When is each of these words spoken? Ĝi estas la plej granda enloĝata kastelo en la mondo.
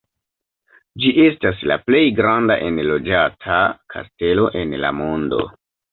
Ĝi 1.03 1.11
estas 1.25 1.59
la 1.71 1.77
plej 1.89 2.01
granda 2.21 2.57
enloĝata 2.69 3.61
kastelo 3.95 4.49
en 4.63 4.75
la 4.87 4.93
mondo. 5.03 5.45